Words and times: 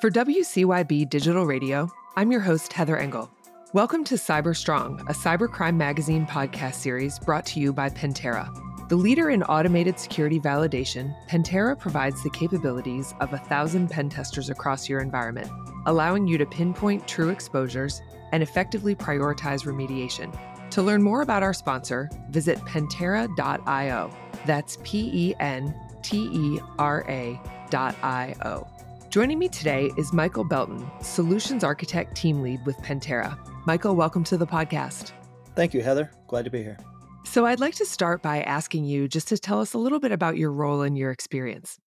For 0.00 0.10
WCYB 0.10 1.08
Digital 1.08 1.46
Radio, 1.46 1.90
I'm 2.16 2.30
your 2.30 2.42
host, 2.42 2.70
Heather 2.70 2.98
Engel. 2.98 3.30
Welcome 3.72 4.04
to 4.04 4.16
Cyber 4.16 4.54
Strong, 4.54 5.00
a 5.08 5.14
cybercrime 5.14 5.76
magazine 5.76 6.26
podcast 6.26 6.74
series 6.74 7.18
brought 7.18 7.46
to 7.46 7.60
you 7.60 7.72
by 7.72 7.88
Pentera. 7.88 8.46
The 8.90 8.96
leader 8.96 9.30
in 9.30 9.42
automated 9.44 9.98
security 9.98 10.38
validation, 10.38 11.16
Pentera 11.28 11.78
provides 11.78 12.22
the 12.22 12.28
capabilities 12.28 13.14
of 13.20 13.32
a 13.32 13.38
thousand 13.38 13.88
pen 13.88 14.10
testers 14.10 14.50
across 14.50 14.86
your 14.86 15.00
environment, 15.00 15.50
allowing 15.86 16.26
you 16.26 16.36
to 16.36 16.44
pinpoint 16.44 17.08
true 17.08 17.30
exposures 17.30 18.02
and 18.32 18.42
effectively 18.42 18.94
prioritize 18.94 19.64
remediation. 19.64 20.30
To 20.72 20.82
learn 20.82 21.02
more 21.02 21.22
about 21.22 21.42
our 21.42 21.54
sponsor, 21.54 22.10
visit 22.28 22.58
pentera.io. 22.58 24.10
That's 24.44 24.76
P 24.82 25.10
E 25.12 25.34
N 25.40 25.74
T 26.02 26.28
E 26.30 26.60
R 26.78 27.02
A.io. 27.08 28.68
Joining 29.16 29.38
me 29.38 29.48
today 29.48 29.90
is 29.96 30.12
Michael 30.12 30.44
Belton, 30.44 30.86
Solutions 31.00 31.64
Architect 31.64 32.14
Team 32.14 32.42
Lead 32.42 32.60
with 32.66 32.76
Pentera. 32.82 33.38
Michael, 33.64 33.96
welcome 33.96 34.22
to 34.24 34.36
the 34.36 34.46
podcast. 34.46 35.12
Thank 35.54 35.72
you, 35.72 35.80
Heather. 35.80 36.10
Glad 36.26 36.44
to 36.44 36.50
be 36.50 36.62
here. 36.62 36.76
So, 37.24 37.46
I'd 37.46 37.58
like 37.58 37.74
to 37.76 37.86
start 37.86 38.20
by 38.20 38.42
asking 38.42 38.84
you 38.84 39.08
just 39.08 39.28
to 39.28 39.38
tell 39.38 39.62
us 39.62 39.72
a 39.72 39.78
little 39.78 40.00
bit 40.00 40.12
about 40.12 40.36
your 40.36 40.52
role 40.52 40.82
and 40.82 40.98
your 40.98 41.10
experience. 41.10 41.78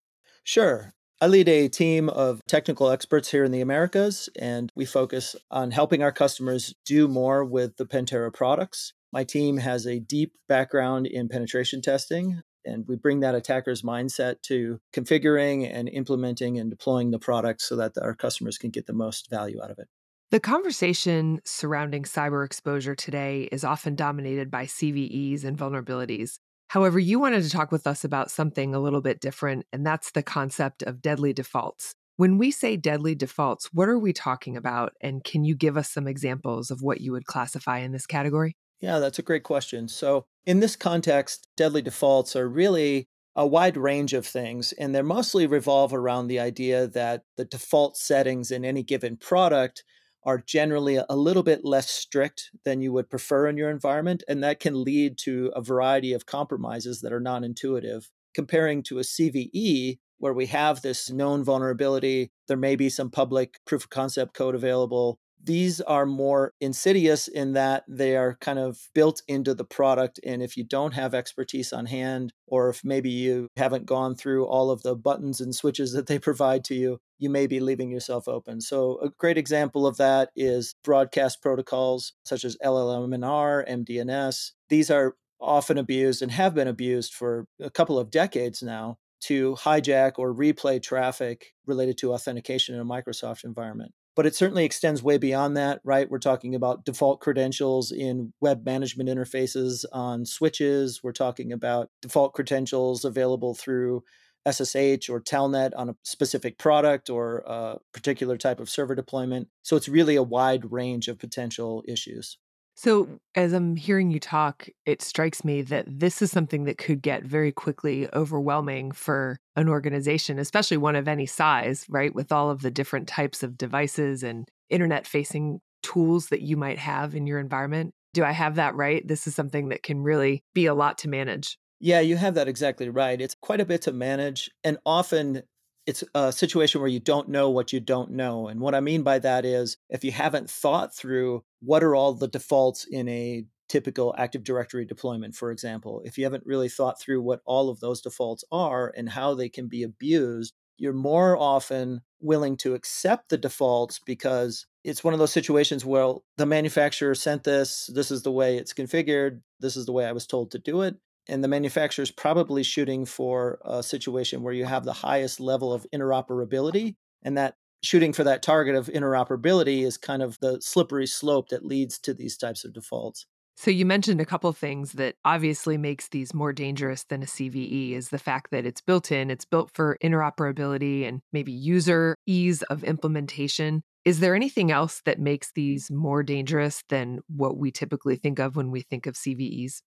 Sure. 0.44 0.92
I 1.22 1.28
lead 1.28 1.48
a 1.48 1.68
team 1.68 2.10
of 2.10 2.42
technical 2.48 2.90
experts 2.90 3.30
here 3.30 3.44
in 3.44 3.52
the 3.52 3.62
Americas, 3.62 4.28
and 4.40 4.72
we 4.76 4.86
focus 4.86 5.36
on 5.52 5.70
helping 5.70 6.02
our 6.02 6.12
customers 6.12 6.74
do 6.84 7.08
more 7.08 7.46
with 7.46 7.78
the 7.78 7.86
Pentera 7.86 8.34
products. 8.34 8.94
My 9.14 9.24
team 9.24 9.58
has 9.58 9.86
a 9.86 10.00
deep 10.00 10.34
background 10.48 11.06
in 11.06 11.30
penetration 11.30 11.84
testing, 11.84 12.42
and 12.66 12.88
we 12.88 12.96
bring 12.96 13.20
that 13.22 13.36
attacker's 13.36 13.82
mindset 13.82 14.42
to 14.44 14.80
configuring 14.94 15.70
and 15.72 15.90
implementing 15.90 16.58
and 16.58 16.70
deploying 16.70 17.12
the 17.12 17.20
product 17.20 17.62
so 17.62 17.76
that 17.76 17.98
our 18.02 18.16
customers 18.16 18.58
can 18.58 18.70
get 18.70 18.88
the 18.88 18.94
most 18.94 19.30
value 19.30 19.62
out 19.64 19.72
of 19.72 19.80
it. 19.80 19.88
The 20.32 20.40
conversation 20.40 21.40
surrounding 21.44 22.04
cyber 22.04 22.46
exposure 22.46 22.94
today 22.94 23.50
is 23.52 23.64
often 23.64 23.96
dominated 23.96 24.52
by 24.52 24.66
CVEs 24.66 25.44
and 25.44 25.58
vulnerabilities. 25.58 26.38
However, 26.68 27.00
you 27.00 27.20
wanted 27.20 27.42
to 27.42 27.50
talk 27.50 27.72
with 27.72 27.88
us 27.88 28.04
about 28.04 28.30
something 28.30 28.76
a 28.76 28.80
little 28.80 29.02
bit 29.02 29.20
different, 29.20 29.66
and 29.74 29.84
that's 29.84 30.12
the 30.12 30.22
concept 30.22 30.84
of 30.84 31.02
deadly 31.02 31.34
defaults. 31.34 31.96
When 32.18 32.38
we 32.38 32.52
say 32.52 32.78
deadly 32.78 33.16
defaults, 33.16 33.70
what 33.74 33.90
are 33.90 33.98
we 33.98 34.14
talking 34.14 34.56
about? 34.56 34.94
And 35.02 35.24
can 35.24 35.46
you 35.46 35.56
give 35.56 35.78
us 35.78 35.90
some 35.90 36.08
examples 36.08 36.70
of 36.70 36.84
what 36.84 37.02
you 37.02 37.14
would 37.14 37.26
classify 37.26 37.80
in 37.80 37.92
this 37.92 38.06
category? 38.06 38.56
Yeah, 38.80 39.00
that's 39.00 39.20
a 39.20 39.24
great 39.24 39.44
question. 39.44 39.88
So, 39.88 40.26
in 40.46 40.62
this 40.62 40.76
context, 40.76 41.48
deadly 41.58 41.82
defaults 41.82 42.36
are 42.36 42.48
really 42.48 43.08
a 43.36 43.46
wide 43.46 43.78
range 43.78 44.14
of 44.14 44.26
things, 44.26 44.74
and 44.74 44.96
they 44.96 45.02
mostly 45.02 45.48
revolve 45.48 45.94
around 45.94 46.28
the 46.28 46.40
idea 46.40 46.88
that 46.88 47.24
the 47.38 47.46
default 47.46 47.98
settings 47.98 48.52
in 48.52 48.66
any 48.66 48.84
given 48.84 49.18
product 49.18 49.84
are 50.24 50.38
generally 50.38 50.98
a 50.98 51.16
little 51.16 51.44
bit 51.44 51.64
less 51.64 51.90
strict 51.90 52.52
than 52.66 52.82
you 52.82 52.92
would 52.92 53.10
prefer 53.10 53.48
in 53.48 53.58
your 53.58 53.70
environment. 53.70 54.24
And 54.28 54.44
that 54.44 54.60
can 54.60 54.84
lead 54.84 55.18
to 55.20 55.52
a 55.56 55.62
variety 55.62 56.14
of 56.14 56.26
compromises 56.26 57.02
that 57.02 57.14
are 57.14 57.22
non 57.22 57.44
intuitive. 57.44 58.10
Comparing 58.34 58.84
to 58.84 59.00
a 59.00 59.04
CVE, 59.04 60.00
where 60.20 60.34
we 60.34 60.46
have 60.48 60.82
this 60.82 61.10
known 61.10 61.44
vulnerability, 61.44 62.32
there 62.48 62.58
may 62.58 62.76
be 62.76 62.90
some 62.90 63.10
public 63.10 63.60
proof 63.66 63.86
of 63.86 63.90
concept 63.90 64.34
code 64.34 64.54
available 64.54 65.20
these 65.44 65.80
are 65.82 66.06
more 66.06 66.54
insidious 66.60 67.28
in 67.28 67.54
that 67.54 67.84
they 67.88 68.16
are 68.16 68.38
kind 68.42 68.60
of 68.60 68.90
built 68.94 69.22
into 69.28 69.54
the 69.54 69.64
product. 69.64 70.20
And 70.26 70.42
if 70.42 70.58
you 70.58 70.64
don't 70.64 70.94
have 70.94 71.14
expertise 71.14 71.72
on 71.72 71.86
hand, 71.86 72.34
or 72.48 72.70
if 72.70 72.84
maybe 72.84 73.10
you 73.10 73.48
haven't 73.56 73.86
gone 73.86 74.16
through 74.16 74.46
all 74.46 74.70
of 74.72 74.84
the 74.84 74.96
buttons 74.96 75.40
and 75.40 75.56
switches 75.56 75.94
that 75.94 76.08
they 76.08 76.20
provide 76.20 76.64
to 76.66 76.76
you, 76.76 77.00
you 77.18 77.30
may 77.30 77.48
be 77.48 77.60
leaving 77.60 77.92
yourself 77.92 78.28
open. 78.28 78.62
So, 78.62 79.00
a 79.02 79.10
great 79.18 79.38
example 79.38 79.86
of 79.86 79.98
that 79.98 80.30
is 80.36 80.76
broadcast 80.84 81.42
protocols 81.42 82.14
such 82.24 82.44
as 82.44 82.58
LLMNR, 82.64 83.68
MDNS. 83.70 84.52
These 84.70 84.90
are 84.90 85.16
often 85.42 85.78
abused 85.78 86.22
and 86.22 86.32
have 86.32 86.54
been 86.54 86.68
abused 86.68 87.14
for 87.14 87.46
a 87.62 87.70
couple 87.70 87.98
of 87.98 88.12
decades 88.12 88.62
now 88.62 88.98
to 89.22 89.56
hijack 89.56 90.14
or 90.18 90.34
replay 90.34 90.82
traffic 90.82 91.54
related 91.66 91.98
to 91.98 92.14
authentication 92.14 92.76
in 92.76 92.82
a 92.82 92.86
Microsoft 92.86 93.44
environment 93.44 93.92
but 94.16 94.26
it 94.26 94.36
certainly 94.36 94.66
extends 94.66 95.04
way 95.04 95.18
beyond 95.18 95.56
that, 95.58 95.80
right? 95.84 96.10
We're 96.10 96.20
talking 96.20 96.56
about 96.56 96.86
default 96.86 97.22
credentials 97.22 97.92
in 97.92 98.34
web 98.42 98.66
management 98.66 99.10
interfaces 99.10 99.86
on 99.92 100.26
switches. 100.26 101.02
We're 101.04 101.12
talking 101.12 101.54
about 101.54 101.90
default 102.02 102.34
credentials 102.34 103.06
available 103.06 103.54
through 103.56 104.04
SSH 104.48 105.10
or 105.10 105.22
Telnet 105.22 105.72
on 105.76 105.90
a 105.90 105.96
specific 106.04 106.58
product 106.58 107.10
or 107.10 107.44
a 107.46 107.78
particular 107.94 108.38
type 108.38 108.60
of 108.60 108.70
server 108.70 108.96
deployment. 108.96 109.48
So 109.64 109.76
it's 109.76 109.90
really 109.90 110.16
a 110.16 110.24
wide 110.24 110.72
range 110.72 111.08
of 111.08 111.20
potential 111.20 111.84
issues. 111.88 112.38
So, 112.82 113.20
as 113.36 113.52
I'm 113.52 113.76
hearing 113.76 114.10
you 114.10 114.22
talk, 114.22 114.70
it 114.86 115.02
strikes 115.02 115.44
me 115.44 115.62
that 115.64 115.84
this 115.86 116.22
is 116.22 116.32
something 116.32 116.64
that 116.64 116.78
could 116.78 117.02
get 117.02 117.26
very 117.26 117.52
quickly 117.52 118.08
overwhelming 118.14 118.94
for 118.94 119.38
an 119.58 119.68
organization, 119.68 120.40
especially 120.40 120.78
one 120.78 120.96
of 120.96 121.06
any 121.06 121.26
size, 121.26 121.86
right? 121.90 122.16
With 122.16 122.32
all 122.32 122.50
of 122.50 122.62
the 122.62 122.72
different 122.72 123.10
types 123.10 123.44
of 123.44 123.58
devices 123.58 124.24
and 124.24 124.48
internet 124.70 125.06
facing 125.06 125.60
tools 125.84 126.28
that 126.28 126.42
you 126.42 126.56
might 126.56 126.80
have 126.80 127.16
in 127.16 127.28
your 127.28 127.42
environment. 127.42 127.92
Do 128.14 128.24
I 128.24 128.32
have 128.32 128.56
that 128.56 128.76
right? 128.76 129.06
This 129.06 129.28
is 129.28 129.36
something 129.36 129.68
that 129.68 129.84
can 129.84 130.02
really 130.02 130.42
be 130.54 130.66
a 130.66 130.74
lot 130.74 131.00
to 131.00 131.10
manage. 131.10 131.58
Yeah, 131.82 132.00
you 132.00 132.16
have 132.16 132.36
that 132.36 132.48
exactly 132.48 132.88
right. 132.88 133.20
It's 133.20 133.36
quite 133.42 133.60
a 133.60 133.66
bit 133.66 133.82
to 133.82 133.92
manage. 133.92 134.50
And 134.64 134.78
often 134.86 135.44
it's 135.90 136.04
a 136.14 136.32
situation 136.32 136.82
where 136.82 136.90
you 136.90 137.00
don't 137.00 137.30
know 137.30 137.50
what 137.50 137.74
you 137.74 137.80
don't 137.80 138.12
know. 138.12 138.48
And 138.48 138.60
what 138.60 138.76
I 138.76 138.80
mean 138.80 139.02
by 139.02 139.18
that 139.18 139.44
is 139.44 139.78
if 139.90 140.04
you 140.04 140.12
haven't 140.12 140.48
thought 140.48 140.96
through 140.96 141.44
what 141.62 141.84
are 141.84 141.96
all 141.96 142.14
the 142.14 142.28
defaults 142.28 142.86
in 142.86 143.10
a 143.10 143.46
typical 143.70 144.14
Active 144.16 144.44
Directory 144.44 144.86
deployment, 144.86 145.34
for 145.34 145.50
example, 145.50 146.04
if 146.06 146.16
you 146.16 146.26
haven't 146.26 146.46
really 146.46 146.70
thought 146.70 147.02
through 147.02 147.24
what 147.24 147.42
all 147.44 147.70
of 147.70 147.80
those 147.80 148.02
defaults 148.02 148.44
are 148.52 148.94
and 148.96 149.10
how 149.10 149.34
they 149.34 149.50
can 149.50 149.68
be 149.68 149.82
abused, 149.82 150.54
you're 150.78 150.94
more 150.94 151.36
often 151.36 152.02
willing 152.22 152.56
to 152.58 152.76
accept 152.76 153.30
the 153.30 153.38
defaults 153.38 154.00
because 154.06 154.68
it's 154.84 155.04
one 155.04 155.16
of 155.16 155.20
those 155.20 155.32
situations 155.32 155.84
where 155.84 156.14
the 156.38 156.46
manufacturer 156.46 157.16
sent 157.16 157.44
this, 157.46 157.90
this 157.96 158.12
is 158.12 158.22
the 158.22 158.32
way 158.32 158.58
it's 158.58 158.76
configured, 158.76 159.42
this 159.60 159.76
is 159.76 159.88
the 159.88 159.92
way 159.92 160.06
I 160.06 160.12
was 160.12 160.28
told 160.28 160.52
to 160.52 160.60
do 160.60 160.84
it 160.84 160.98
and 161.30 161.44
the 161.44 161.48
manufacturer 161.48 162.04
is 162.04 162.12
probably 162.12 162.64
shooting 162.64 163.06
for 163.06 163.60
a 163.64 163.84
situation 163.84 164.42
where 164.44 164.54
you 164.54 164.66
have 164.66 164.84
the 164.84 164.94
highest 164.94 165.40
level 165.40 165.72
of 165.72 165.86
interoperability 165.94 166.96
and 167.24 167.38
that 167.38 167.56
shooting 167.82 168.12
for 168.12 168.26
that 168.26 168.44
target 168.44 168.76
of 168.76 168.88
interoperability 168.88 169.86
is 169.86 169.98
kind 169.98 170.22
of 170.22 170.38
the 170.40 170.60
slippery 170.60 171.08
slope 171.08 171.50
that 171.50 171.66
leads 171.66 171.98
to 172.00 172.14
these 172.14 172.36
types 172.36 172.66
of 172.66 172.74
defaults 172.74 173.26
so 173.62 173.72
you 173.72 173.86
mentioned 173.86 174.22
a 174.22 174.26
couple 174.26 174.54
things 174.54 174.94
that 174.94 175.16
obviously 175.26 175.78
makes 175.78 176.08
these 176.08 176.34
more 176.34 176.54
dangerous 176.54 177.04
than 177.04 177.24
a 177.24 177.26
CVE 177.26 177.92
is 177.92 178.08
the 178.08 178.18
fact 178.18 178.52
that 178.52 178.66
it's 178.66 178.80
built 178.80 179.12
in, 179.12 179.30
it's 179.30 179.44
built 179.44 179.70
for 179.74 179.98
interoperability 180.02 181.06
and 181.06 181.20
maybe 181.34 181.52
user 181.52 182.16
ease 182.26 182.64
of 182.64 182.86
implementation. 182.86 183.84
Is 184.06 184.22
there 184.22 184.34
anything 184.34 184.72
else 184.72 185.02
that 185.04 185.20
makes 185.20 185.52
these 185.52 185.92
more 185.92 186.24
dangerous 186.24 186.84
than 186.88 187.20
what 187.28 187.58
we 187.58 187.70
typically 187.70 188.16
think 188.16 188.40
of 188.40 188.56
when 188.56 188.72
we 188.72 188.80
think 188.80 189.06
of 189.06 189.16
CVEs? 189.16 189.82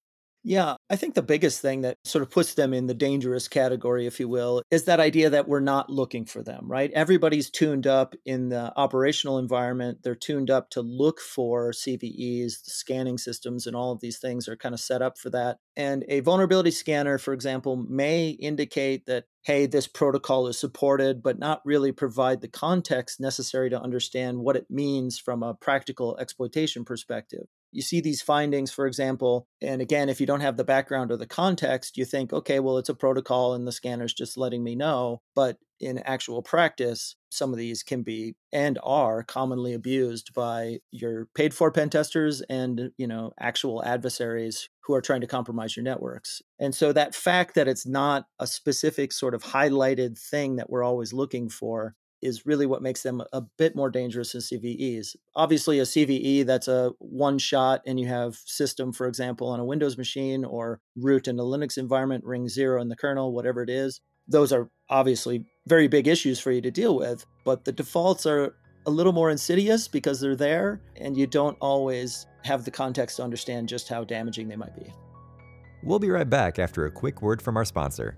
Yeah, 0.45 0.75
I 0.91 0.97
think 0.97 1.15
the 1.15 1.23
biggest 1.23 1.61
thing 1.61 1.83
that 1.83 1.99
sort 2.05 2.23
of 2.23 2.31
puts 2.31 2.55
them 2.55 2.75
in 2.75 2.89
the 2.89 2.95
dangerous 2.95 3.47
category, 3.47 4.07
if 4.09 4.19
you 4.19 4.29
will, 4.29 4.63
is 4.73 4.85
that 4.85 4.99
idea 4.99 5.31
that 5.31 5.47
we're 5.47 5.61
not 5.61 5.89
looking 5.89 6.25
for 6.25 6.43
them, 6.43 6.67
right? 6.69 6.91
Everybody's 6.93 7.49
tuned 7.49 7.87
up 7.87 8.17
in 8.27 8.49
the 8.49 8.73
operational 8.77 9.39
environment. 9.39 9.99
They're 10.03 10.17
tuned 10.17 10.51
up 10.51 10.71
to 10.71 10.83
look 10.83 11.21
for 11.21 11.71
CVEs, 11.71 12.65
the 12.65 12.71
scanning 12.73 13.19
systems, 13.19 13.69
and 13.69 13.77
all 13.77 13.93
of 13.93 14.01
these 14.01 14.19
things 14.19 14.49
are 14.49 14.57
kind 14.57 14.75
of 14.75 14.81
set 14.81 15.01
up 15.01 15.17
for 15.17 15.31
that. 15.31 15.59
And 15.77 16.05
a 16.09 16.21
vulnerability 16.21 16.73
scanner, 16.73 17.19
for 17.19 17.33
example, 17.33 17.77
may 17.77 18.31
indicate 18.31 19.07
that, 19.07 19.27
hey, 19.43 19.67
this 19.67 19.87
protocol 19.87 20.49
is 20.49 20.59
supported, 20.59 21.23
but 21.23 21.39
not 21.39 21.63
really 21.65 21.93
provide 21.93 22.41
the 22.41 22.49
context 22.49 23.21
necessary 23.21 23.71
to 23.71 23.81
understand 23.81 24.41
what 24.41 24.57
it 24.57 24.67
means 24.69 25.21
from 25.21 25.45
a 25.45 25.55
practical 25.55 26.17
exploitation 26.19 26.85
perspective 26.85 27.47
you 27.73 27.83
see 27.83 28.01
these 28.01 28.23
findings, 28.23 28.71
for 28.71 28.87
example, 28.87 29.47
and 29.61 29.81
again, 29.81 30.09
if 30.09 30.21
you 30.21 30.27
don't 30.27 30.41
have 30.41 30.57
the 30.57 30.65
background 30.65 31.11
or 31.11 31.17
the 31.17 31.27
context, 31.27 31.97
you 31.97 32.05
think, 32.05 32.33
okay, 32.33 32.61
well, 32.61 32.79
it's 32.79 32.89
a 32.89 32.95
protocol 32.95 33.55
and 33.55 33.67
the 33.67 33.73
scanner's 33.73 34.15
just 34.15 34.37
letting 34.37 34.63
me 34.63 34.77
know. 34.77 35.23
But 35.35 35.57
in 35.81 35.99
actual 35.99 36.43
practice, 36.43 37.17
some 37.31 37.51
of 37.51 37.59
these 37.59 37.83
can 37.83 38.03
be 38.03 38.37
and 38.53 38.79
are 38.85 39.25
commonly 39.25 39.73
abused 39.73 40.33
by 40.33 40.79
your 40.93 41.27
paid 41.35 41.53
for 41.53 41.73
pen 41.73 41.91
testers 41.91 42.41
and, 42.49 42.91
you 42.97 43.07
know, 43.07 43.33
actual 43.41 43.85
adversaries 43.85 44.69
who 44.85 44.95
are 44.95 45.01
trying 45.01 45.23
to 45.23 45.27
compromise 45.27 45.77
your 45.77 45.83
networks. 45.83 46.41
And 46.61 46.75
so 46.75 46.93
that 46.93 47.15
fact 47.15 47.55
that 47.55 47.69
it's 47.69 47.87
not 47.87 48.27
a 48.39 48.47
specific 48.47 49.13
sort 49.13 49.35
of 49.35 49.43
highlighted 49.43 50.19
thing 50.19 50.57
that 50.57 50.71
we're 50.71 50.85
always 50.85 51.13
looking 51.13 51.49
for 51.49 51.95
is 52.23 52.47
really 52.47 52.67
what 52.67 52.83
makes 52.83 53.03
them 53.03 53.23
a 53.33 53.41
bit 53.59 53.75
more 53.75 53.91
dangerous 53.91 54.33
than 54.33 54.41
CVEs. 54.41 55.17
Obviously, 55.35 55.79
a 55.81 55.83
CVE 55.83 56.47
that's 56.47 56.69
a 56.69 56.93
one 56.99 57.39
shot, 57.39 57.83
and 57.87 57.99
you 57.99 58.07
have 58.07 58.37
system, 58.47 58.93
for 58.93 59.07
example, 59.07 59.49
on 59.49 59.61
a 59.61 59.65
Windows 59.65 59.99
machine 59.99 60.45
or 60.45 60.81
root 60.97 61.29
in 61.29 61.39
a 61.39 61.43
Linux 61.43 61.77
environment, 61.79 62.25
ring 62.25 62.49
zero 62.49 62.81
in 62.81 62.89
the 62.89 62.97
kernel, 62.97 63.33
whatever 63.33 63.63
it 63.63 63.71
is. 63.71 64.01
those 64.29 64.53
are 64.53 64.69
obviously 64.89 65.45
very 65.67 65.89
big 65.89 66.09
issues 66.09 66.41
for 66.41 66.51
you 66.53 66.61
to 66.61 66.71
deal 66.71 66.97
with, 66.97 67.25
but 67.45 67.65
the 67.65 67.73
defaults 67.73 68.27
are 68.27 68.55
a 68.87 68.91
little 68.91 69.13
more 69.13 69.31
insidious 69.31 69.89
because 69.89 70.21
they're 70.21 70.37
there 70.37 70.81
and 70.97 71.17
you 71.17 71.27
don't 71.27 71.57
always 71.61 72.27
have 72.45 72.65
the 72.65 72.71
context 72.71 73.17
to 73.17 73.23
understand 73.23 73.69
just 73.69 73.89
how 73.89 74.03
damaging 74.05 74.49
they 74.49 74.57
might 74.57 74.75
be. 74.75 74.93
We'll 75.85 75.99
be 75.99 76.11
right 76.11 76.29
back 76.29 76.59
after 76.59 76.87
a 76.87 76.91
quick 76.91 77.23
word 77.23 77.41
from 77.41 77.57
our 77.57 77.65
sponsor. 77.65 78.17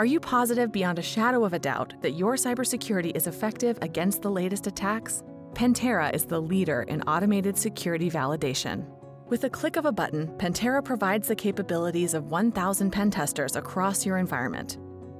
Are 0.00 0.06
you 0.06 0.18
positive 0.18 0.72
beyond 0.72 0.98
a 0.98 1.02
shadow 1.02 1.44
of 1.44 1.52
a 1.52 1.58
doubt 1.58 1.92
that 2.00 2.12
your 2.12 2.36
cybersecurity 2.36 3.14
is 3.14 3.26
effective 3.26 3.78
against 3.82 4.22
the 4.22 4.30
latest 4.30 4.66
attacks? 4.66 5.22
Pentera 5.52 6.10
is 6.14 6.24
the 6.24 6.40
leader 6.40 6.86
in 6.88 7.02
automated 7.02 7.58
security 7.58 8.10
validation. 8.10 8.86
With 9.28 9.44
a 9.44 9.50
click 9.50 9.76
of 9.76 9.84
a 9.84 9.92
button, 9.92 10.28
Pentera 10.38 10.82
provides 10.82 11.28
the 11.28 11.36
capabilities 11.36 12.14
of 12.14 12.30
1,000 12.30 12.90
pen 12.90 13.10
testers 13.10 13.56
across 13.56 14.06
your 14.06 14.16
environment. 14.16 14.78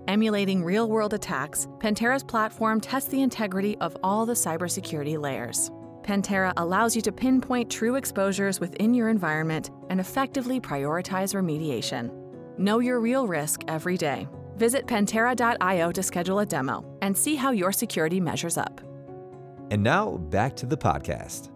Emulating 0.09 0.65
real 0.65 0.89
world 0.89 1.13
attacks, 1.13 1.69
Pentera's 1.77 2.25
platform 2.25 2.81
tests 2.81 3.11
the 3.11 3.21
integrity 3.21 3.77
of 3.83 3.95
all 4.03 4.25
the 4.25 4.33
cybersecurity 4.33 5.21
layers. 5.21 5.71
Pentera 6.01 6.55
allows 6.57 6.97
you 6.97 7.03
to 7.03 7.13
pinpoint 7.13 7.71
true 7.71 7.97
exposures 7.97 8.61
within 8.61 8.95
your 8.95 9.11
environment 9.11 9.69
and 9.91 10.01
effectively 10.01 10.59
prioritize 10.59 11.35
remediation. 11.35 12.11
Know 12.57 12.79
your 12.79 12.99
real 12.99 13.27
risk 13.27 13.61
every 13.69 13.99
day. 13.99 14.27
Visit 14.61 14.87
Pentera.io 14.87 15.91
to 15.91 16.03
schedule 16.03 16.41
a 16.41 16.45
demo 16.45 16.85
and 17.01 17.17
see 17.17 17.35
how 17.35 17.51
your 17.51 17.73
security 17.73 18.21
measures 18.21 18.59
up. 18.59 18.83
And 19.71 19.83
now 19.83 20.19
back 20.19 20.55
to 20.57 20.67
the 20.67 20.77
podcast. 20.77 21.49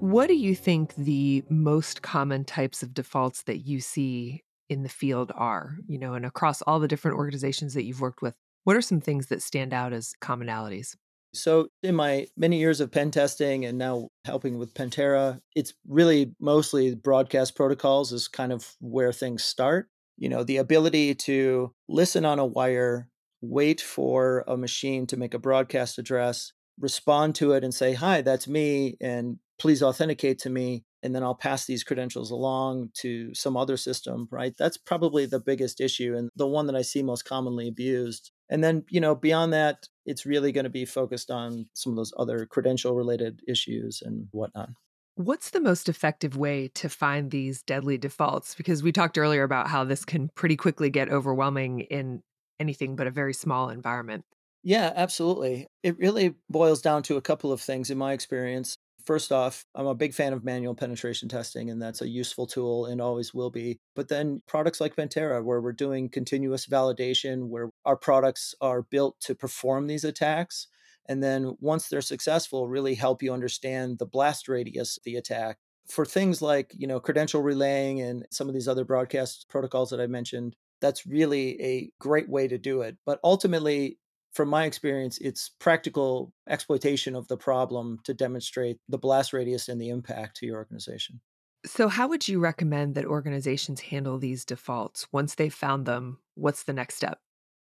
What 0.00 0.26
do 0.26 0.34
you 0.34 0.54
think 0.54 0.94
the 0.96 1.42
most 1.48 2.02
common 2.02 2.44
types 2.44 2.82
of 2.82 2.92
defaults 2.92 3.44
that 3.44 3.60
you 3.66 3.80
see 3.80 4.44
in 4.68 4.82
the 4.82 4.90
field 4.90 5.32
are? 5.34 5.78
You 5.86 5.96
know, 5.96 6.12
and 6.12 6.26
across 6.26 6.60
all 6.60 6.78
the 6.78 6.88
different 6.88 7.16
organizations 7.16 7.72
that 7.72 7.84
you've 7.84 8.02
worked 8.02 8.20
with, 8.20 8.34
what 8.64 8.76
are 8.76 8.82
some 8.82 9.00
things 9.00 9.28
that 9.28 9.40
stand 9.40 9.72
out 9.72 9.94
as 9.94 10.12
commonalities? 10.20 10.94
So, 11.32 11.68
in 11.82 11.94
my 11.94 12.26
many 12.36 12.58
years 12.58 12.80
of 12.80 12.92
pen 12.92 13.10
testing 13.10 13.64
and 13.64 13.78
now 13.78 14.08
helping 14.26 14.58
with 14.58 14.74
Pentera, 14.74 15.40
it's 15.56 15.72
really 15.88 16.34
mostly 16.38 16.94
broadcast 16.94 17.56
protocols 17.56 18.12
is 18.12 18.28
kind 18.28 18.52
of 18.52 18.76
where 18.78 19.10
things 19.10 19.42
start. 19.42 19.88
You 20.16 20.28
know, 20.28 20.44
the 20.44 20.58
ability 20.58 21.14
to 21.14 21.72
listen 21.88 22.24
on 22.24 22.38
a 22.38 22.46
wire, 22.46 23.08
wait 23.40 23.80
for 23.80 24.44
a 24.46 24.56
machine 24.56 25.06
to 25.08 25.16
make 25.16 25.34
a 25.34 25.38
broadcast 25.38 25.98
address, 25.98 26.52
respond 26.78 27.34
to 27.36 27.52
it 27.52 27.64
and 27.64 27.74
say, 27.74 27.94
Hi, 27.94 28.22
that's 28.22 28.48
me, 28.48 28.96
and 29.00 29.38
please 29.58 29.82
authenticate 29.82 30.38
to 30.40 30.50
me 30.50 30.84
and 31.04 31.14
then 31.14 31.22
I'll 31.22 31.34
pass 31.34 31.66
these 31.66 31.84
credentials 31.84 32.30
along 32.30 32.88
to 32.94 33.34
some 33.34 33.58
other 33.58 33.76
system, 33.76 34.26
right? 34.30 34.54
That's 34.58 34.78
probably 34.78 35.26
the 35.26 35.38
biggest 35.38 35.78
issue 35.78 36.16
and 36.16 36.30
the 36.34 36.46
one 36.46 36.66
that 36.66 36.74
I 36.74 36.80
see 36.80 37.02
most 37.02 37.26
commonly 37.26 37.68
abused. 37.68 38.30
And 38.48 38.64
then, 38.64 38.84
you 38.88 39.02
know, 39.02 39.14
beyond 39.14 39.52
that, 39.52 39.86
it's 40.06 40.24
really 40.24 40.50
going 40.50 40.64
to 40.64 40.70
be 40.70 40.86
focused 40.86 41.30
on 41.30 41.66
some 41.74 41.92
of 41.92 41.96
those 41.96 42.14
other 42.16 42.46
credential 42.46 42.94
related 42.94 43.42
issues 43.46 44.02
and 44.02 44.28
whatnot. 44.30 44.70
What's 45.16 45.50
the 45.50 45.60
most 45.60 45.88
effective 45.88 46.36
way 46.36 46.68
to 46.74 46.88
find 46.88 47.30
these 47.30 47.62
deadly 47.62 47.96
defaults? 47.98 48.54
Because 48.54 48.82
we 48.82 48.90
talked 48.90 49.16
earlier 49.16 49.44
about 49.44 49.68
how 49.68 49.84
this 49.84 50.04
can 50.04 50.28
pretty 50.34 50.56
quickly 50.56 50.90
get 50.90 51.08
overwhelming 51.08 51.80
in 51.80 52.22
anything 52.58 52.96
but 52.96 53.06
a 53.06 53.12
very 53.12 53.32
small 53.34 53.70
environment. 53.70 54.24
Yeah, 54.62 54.92
absolutely. 54.96 55.66
It 55.82 55.98
really 55.98 56.36
boils 56.48 56.80
down 56.80 57.02
to 57.04 57.16
a 57.16 57.22
couple 57.22 57.52
of 57.52 57.60
things 57.60 57.90
in 57.90 57.98
my 57.98 58.12
experience. 58.12 58.76
First 59.04 59.30
off, 59.30 59.66
I'm 59.74 59.86
a 59.86 59.94
big 59.94 60.14
fan 60.14 60.32
of 60.32 60.44
manual 60.44 60.74
penetration 60.74 61.28
testing, 61.28 61.68
and 61.68 61.80
that's 61.82 62.00
a 62.00 62.08
useful 62.08 62.46
tool 62.46 62.86
and 62.86 63.00
always 63.02 63.34
will 63.34 63.50
be. 63.50 63.76
But 63.94 64.08
then 64.08 64.40
products 64.46 64.80
like 64.80 64.96
Pentera, 64.96 65.44
where 65.44 65.60
we're 65.60 65.72
doing 65.72 66.08
continuous 66.08 66.66
validation, 66.66 67.48
where 67.48 67.68
our 67.84 67.98
products 67.98 68.54
are 68.62 68.82
built 68.82 69.20
to 69.20 69.34
perform 69.34 69.86
these 69.86 70.04
attacks. 70.04 70.68
And 71.06 71.22
then 71.22 71.56
once 71.60 71.88
they're 71.88 72.00
successful, 72.00 72.68
really 72.68 72.94
help 72.94 73.22
you 73.22 73.32
understand 73.32 73.98
the 73.98 74.06
blast 74.06 74.48
radius 74.48 74.96
of 74.96 75.04
the 75.04 75.16
attack. 75.16 75.58
For 75.86 76.06
things 76.06 76.40
like, 76.40 76.72
you 76.74 76.86
know, 76.86 76.98
credential 76.98 77.42
relaying 77.42 78.00
and 78.00 78.26
some 78.30 78.48
of 78.48 78.54
these 78.54 78.68
other 78.68 78.84
broadcast 78.84 79.46
protocols 79.50 79.90
that 79.90 80.00
I 80.00 80.06
mentioned, 80.06 80.56
that's 80.80 81.06
really 81.06 81.60
a 81.62 81.90
great 81.98 82.28
way 82.28 82.48
to 82.48 82.56
do 82.56 82.80
it. 82.80 82.96
But 83.04 83.20
ultimately, 83.22 83.98
from 84.32 84.48
my 84.48 84.64
experience, 84.64 85.18
it's 85.18 85.50
practical 85.60 86.32
exploitation 86.48 87.14
of 87.14 87.28
the 87.28 87.36
problem 87.36 87.98
to 88.04 88.14
demonstrate 88.14 88.78
the 88.88 88.98
blast 88.98 89.32
radius 89.32 89.68
and 89.68 89.80
the 89.80 89.90
impact 89.90 90.38
to 90.38 90.46
your 90.46 90.56
organization. 90.56 91.20
So, 91.66 91.88
how 91.88 92.08
would 92.08 92.28
you 92.28 92.40
recommend 92.40 92.94
that 92.94 93.06
organizations 93.06 93.80
handle 93.80 94.18
these 94.18 94.44
defaults? 94.44 95.06
Once 95.12 95.34
they've 95.34 95.54
found 95.54 95.86
them, 95.86 96.18
what's 96.34 96.64
the 96.64 96.74
next 96.74 96.96
step? 96.96 97.18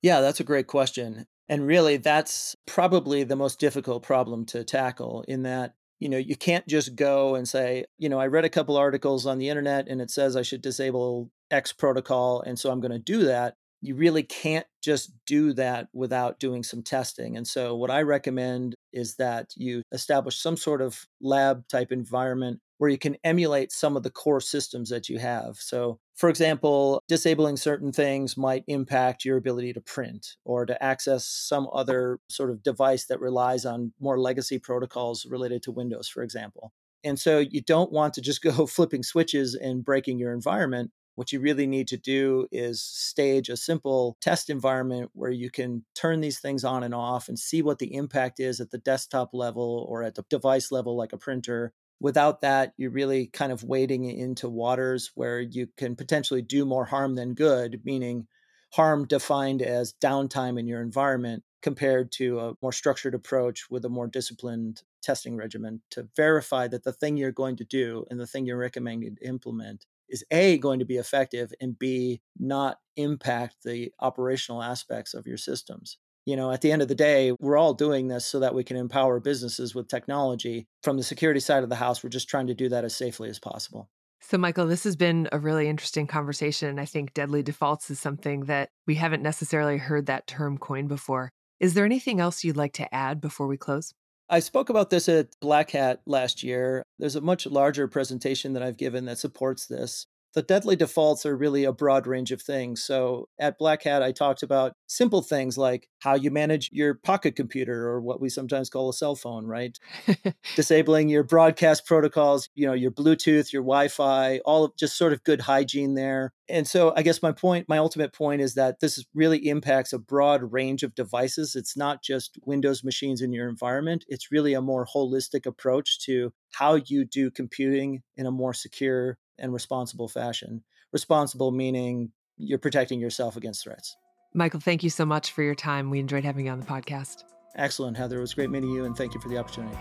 Yeah, 0.02 0.20
that's 0.20 0.40
a 0.40 0.44
great 0.44 0.68
question. 0.68 1.26
And 1.48 1.66
really, 1.66 1.96
that's 1.96 2.56
probably 2.66 3.24
the 3.24 3.36
most 3.36 3.58
difficult 3.58 4.02
problem 4.02 4.44
to 4.46 4.64
tackle 4.64 5.24
in 5.28 5.42
that, 5.42 5.74
you 5.98 6.08
know, 6.08 6.18
you 6.18 6.36
can't 6.36 6.66
just 6.66 6.94
go 6.94 7.34
and 7.34 7.48
say, 7.48 7.86
you 7.96 8.08
know, 8.08 8.20
I 8.20 8.26
read 8.26 8.44
a 8.44 8.50
couple 8.50 8.76
articles 8.76 9.26
on 9.26 9.38
the 9.38 9.48
internet 9.48 9.88
and 9.88 10.00
it 10.00 10.10
says 10.10 10.36
I 10.36 10.42
should 10.42 10.62
disable 10.62 11.30
X 11.50 11.72
protocol. 11.72 12.42
And 12.42 12.58
so 12.58 12.70
I'm 12.70 12.80
going 12.80 12.92
to 12.92 12.98
do 12.98 13.24
that 13.24 13.54
you 13.80 13.94
really 13.94 14.22
can't 14.22 14.66
just 14.82 15.12
do 15.26 15.52
that 15.52 15.88
without 15.92 16.40
doing 16.40 16.62
some 16.62 16.82
testing. 16.82 17.36
And 17.36 17.46
so, 17.46 17.76
what 17.76 17.90
I 17.90 18.02
recommend 18.02 18.74
is 18.92 19.16
that 19.16 19.50
you 19.56 19.82
establish 19.92 20.40
some 20.40 20.56
sort 20.56 20.82
of 20.82 21.06
lab 21.20 21.66
type 21.68 21.92
environment 21.92 22.60
where 22.78 22.90
you 22.90 22.98
can 22.98 23.16
emulate 23.24 23.72
some 23.72 23.96
of 23.96 24.02
the 24.02 24.10
core 24.10 24.40
systems 24.40 24.90
that 24.90 25.08
you 25.08 25.18
have. 25.18 25.56
So, 25.56 26.00
for 26.18 26.28
example, 26.28 27.00
disabling 27.06 27.56
certain 27.56 27.92
things 27.92 28.36
might 28.36 28.64
impact 28.66 29.24
your 29.24 29.36
ability 29.36 29.72
to 29.72 29.80
print 29.80 30.34
or 30.44 30.66
to 30.66 30.82
access 30.82 31.24
some 31.24 31.68
other 31.72 32.18
sort 32.28 32.50
of 32.50 32.60
device 32.60 33.06
that 33.06 33.20
relies 33.20 33.64
on 33.64 33.92
more 34.00 34.18
legacy 34.18 34.58
protocols 34.58 35.24
related 35.26 35.62
to 35.62 35.70
Windows, 35.70 36.08
for 36.08 36.24
example. 36.24 36.72
And 37.04 37.20
so 37.20 37.38
you 37.38 37.60
don't 37.60 37.92
want 37.92 38.14
to 38.14 38.20
just 38.20 38.42
go 38.42 38.66
flipping 38.66 39.04
switches 39.04 39.54
and 39.54 39.84
breaking 39.84 40.18
your 40.18 40.32
environment. 40.32 40.90
What 41.14 41.30
you 41.30 41.38
really 41.38 41.68
need 41.68 41.86
to 41.88 41.96
do 41.96 42.48
is 42.50 42.82
stage 42.82 43.48
a 43.48 43.56
simple 43.56 44.16
test 44.20 44.50
environment 44.50 45.10
where 45.14 45.30
you 45.30 45.52
can 45.52 45.84
turn 45.94 46.20
these 46.20 46.40
things 46.40 46.64
on 46.64 46.82
and 46.82 46.94
off 46.94 47.28
and 47.28 47.38
see 47.38 47.62
what 47.62 47.78
the 47.78 47.94
impact 47.94 48.40
is 48.40 48.60
at 48.60 48.72
the 48.72 48.78
desktop 48.78 49.30
level 49.32 49.86
or 49.88 50.02
at 50.02 50.16
the 50.16 50.24
device 50.28 50.72
level, 50.72 50.96
like 50.96 51.12
a 51.12 51.16
printer. 51.16 51.72
Without 52.00 52.42
that, 52.42 52.74
you're 52.76 52.90
really 52.90 53.26
kind 53.26 53.50
of 53.50 53.64
wading 53.64 54.04
into 54.04 54.48
waters 54.48 55.10
where 55.14 55.40
you 55.40 55.68
can 55.76 55.96
potentially 55.96 56.42
do 56.42 56.64
more 56.64 56.84
harm 56.84 57.16
than 57.16 57.34
good, 57.34 57.80
meaning 57.84 58.26
harm 58.72 59.06
defined 59.06 59.62
as 59.62 59.94
downtime 59.94 60.58
in 60.58 60.66
your 60.66 60.80
environment 60.80 61.42
compared 61.62 62.12
to 62.12 62.38
a 62.38 62.54
more 62.62 62.72
structured 62.72 63.14
approach 63.14 63.68
with 63.70 63.84
a 63.84 63.88
more 63.88 64.06
disciplined 64.06 64.82
testing 65.02 65.36
regimen 65.36 65.80
to 65.90 66.08
verify 66.14 66.68
that 66.68 66.84
the 66.84 66.92
thing 66.92 67.16
you're 67.16 67.32
going 67.32 67.56
to 67.56 67.64
do 67.64 68.04
and 68.10 68.20
the 68.20 68.26
thing 68.26 68.46
you're 68.46 68.56
recommending 68.56 69.16
to 69.16 69.26
implement 69.26 69.86
is 70.08 70.24
A, 70.30 70.58
going 70.58 70.78
to 70.78 70.84
be 70.84 70.96
effective, 70.96 71.52
and 71.60 71.78
B, 71.78 72.22
not 72.38 72.78
impact 72.96 73.56
the 73.64 73.92
operational 74.00 74.62
aspects 74.62 75.14
of 75.14 75.26
your 75.26 75.36
systems. 75.36 75.98
You 76.28 76.36
know, 76.36 76.50
at 76.50 76.60
the 76.60 76.70
end 76.70 76.82
of 76.82 76.88
the 76.88 76.94
day, 76.94 77.32
we're 77.40 77.56
all 77.56 77.72
doing 77.72 78.08
this 78.08 78.26
so 78.26 78.40
that 78.40 78.54
we 78.54 78.62
can 78.62 78.76
empower 78.76 79.18
businesses 79.18 79.74
with 79.74 79.88
technology. 79.88 80.66
From 80.82 80.98
the 80.98 81.02
security 81.02 81.40
side 81.40 81.62
of 81.62 81.70
the 81.70 81.76
house, 81.76 82.04
we're 82.04 82.10
just 82.10 82.28
trying 82.28 82.48
to 82.48 82.54
do 82.54 82.68
that 82.68 82.84
as 82.84 82.94
safely 82.94 83.30
as 83.30 83.38
possible. 83.38 83.88
So, 84.20 84.36
Michael, 84.36 84.66
this 84.66 84.84
has 84.84 84.94
been 84.94 85.30
a 85.32 85.38
really 85.38 85.68
interesting 85.70 86.06
conversation. 86.06 86.78
I 86.78 86.84
think 86.84 87.14
deadly 87.14 87.42
defaults 87.42 87.90
is 87.90 87.98
something 87.98 88.40
that 88.40 88.68
we 88.86 88.96
haven't 88.96 89.22
necessarily 89.22 89.78
heard 89.78 90.04
that 90.04 90.26
term 90.26 90.58
coined 90.58 90.88
before. 90.88 91.30
Is 91.60 91.72
there 91.72 91.86
anything 91.86 92.20
else 92.20 92.44
you'd 92.44 92.58
like 92.58 92.74
to 92.74 92.94
add 92.94 93.22
before 93.22 93.46
we 93.46 93.56
close? 93.56 93.94
I 94.28 94.40
spoke 94.40 94.68
about 94.68 94.90
this 94.90 95.08
at 95.08 95.28
Black 95.40 95.70
Hat 95.70 96.02
last 96.04 96.42
year. 96.42 96.82
There's 96.98 97.16
a 97.16 97.22
much 97.22 97.46
larger 97.46 97.88
presentation 97.88 98.52
that 98.52 98.62
I've 98.62 98.76
given 98.76 99.06
that 99.06 99.16
supports 99.16 99.66
this. 99.66 100.06
The 100.34 100.42
deadly 100.42 100.76
defaults 100.76 101.24
are 101.24 101.36
really 101.36 101.64
a 101.64 101.72
broad 101.72 102.06
range 102.06 102.32
of 102.32 102.42
things. 102.42 102.82
So 102.82 103.28
at 103.38 103.58
Black 103.58 103.82
Hat, 103.82 104.02
I 104.02 104.12
talked 104.12 104.42
about 104.42 104.74
simple 104.86 105.22
things 105.22 105.56
like 105.56 105.88
how 106.00 106.14
you 106.14 106.30
manage 106.30 106.70
your 106.72 106.94
pocket 106.94 107.34
computer 107.34 107.88
or 107.88 108.00
what 108.00 108.20
we 108.20 108.28
sometimes 108.28 108.70
call 108.70 108.88
a 108.88 108.92
cell 108.92 109.16
phone, 109.16 109.46
right? 109.46 109.78
Disabling 110.56 111.08
your 111.08 111.24
broadcast 111.24 111.86
protocols, 111.86 112.48
you 112.54 112.66
know, 112.66 112.74
your 112.74 112.90
Bluetooth, 112.90 113.52
your 113.52 113.62
Wi 113.62 113.88
Fi, 113.88 114.38
all 114.44 114.64
of 114.64 114.76
just 114.76 114.96
sort 114.96 115.12
of 115.12 115.24
good 115.24 115.40
hygiene 115.40 115.94
there. 115.94 116.32
And 116.48 116.66
so 116.66 116.92
I 116.96 117.02
guess 117.02 117.22
my 117.22 117.32
point, 117.32 117.68
my 117.68 117.78
ultimate 117.78 118.12
point 118.12 118.40
is 118.40 118.54
that 118.54 118.80
this 118.80 119.04
really 119.14 119.48
impacts 119.48 119.92
a 119.92 119.98
broad 119.98 120.52
range 120.52 120.82
of 120.82 120.94
devices. 120.94 121.56
It's 121.56 121.76
not 121.76 122.02
just 122.02 122.38
Windows 122.44 122.84
machines 122.84 123.20
in 123.20 123.32
your 123.32 123.48
environment, 123.48 124.04
it's 124.08 124.30
really 124.30 124.54
a 124.54 124.62
more 124.62 124.86
holistic 124.86 125.46
approach 125.46 125.98
to 126.00 126.32
how 126.52 126.76
you 126.86 127.04
do 127.04 127.30
computing 127.30 128.02
in 128.16 128.26
a 128.26 128.30
more 128.30 128.54
secure 128.54 129.18
and 129.38 129.52
responsible 129.52 130.08
fashion. 130.08 130.62
Responsible 130.92 131.50
meaning 131.50 132.12
you're 132.36 132.58
protecting 132.58 133.00
yourself 133.00 133.36
against 133.36 133.64
threats. 133.64 133.96
Michael, 134.34 134.60
thank 134.60 134.82
you 134.82 134.90
so 134.90 135.04
much 135.04 135.32
for 135.32 135.42
your 135.42 135.54
time. 135.54 135.90
We 135.90 136.00
enjoyed 136.00 136.24
having 136.24 136.46
you 136.46 136.52
on 136.52 136.60
the 136.60 136.66
podcast. 136.66 137.24
Excellent, 137.56 137.96
Heather. 137.96 138.18
It 138.18 138.20
was 138.20 138.34
great 138.34 138.50
meeting 138.50 138.70
you, 138.70 138.84
and 138.84 138.96
thank 138.96 139.14
you 139.14 139.20
for 139.20 139.28
the 139.28 139.38
opportunity. 139.38 139.76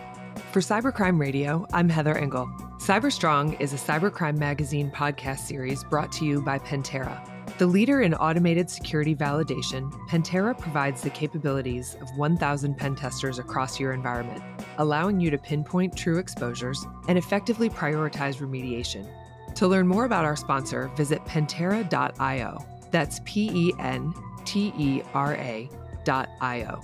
For 0.52 0.62
Cybercrime 0.62 1.20
Radio, 1.20 1.68
I'm 1.74 1.90
Heather 1.90 2.18
Engel. 2.18 2.48
Cyber 2.80 3.12
Strong 3.12 3.54
is 3.56 3.74
a 3.74 3.78
cybercrime 3.78 4.38
magazine 4.38 4.90
podcast 4.90 5.40
series 5.40 5.84
brought 5.84 6.12
to 6.14 6.26
you 6.26 6.42
by 6.42 6.60
Pentera. 6.60 7.22
The 7.58 7.68
leader 7.68 8.02
in 8.02 8.14
automated 8.14 8.70
security 8.70 9.16
validation, 9.16 9.92
Pentera 10.08 10.58
provides 10.58 11.02
the 11.02 11.10
capabilities 11.10 11.98
of 12.02 12.10
1,000 12.16 12.78
pen 12.78 12.96
testers 12.96 13.40
across 13.40 13.80
your 13.80 13.94
environment, 13.94 14.44
allowing 14.78 15.20
you 15.20 15.30
to 15.32 15.38
pinpoint 15.38 15.98
true 15.98 16.20
exposures 16.20 16.86
and 17.08 17.18
effectively 17.18 17.70
prioritize 17.70 18.38
remediation. 18.38 19.08
To 19.58 19.68
learn 19.68 19.88
more 19.88 20.06
about 20.06 20.24
our 20.24 20.36
sponsor, 20.36 20.92
visit 20.96 21.26
pentera.io. 21.26 22.64
That's 22.92 23.22
P 23.26 23.50
E 23.52 23.74
N 23.80 24.14
T 24.46 24.72
E 24.78 25.02
R 25.16 25.34
A.io. 25.34 26.82